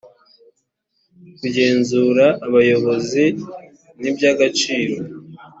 [1.39, 3.23] kugenzura abayobozi
[3.99, 4.95] nibyagaciro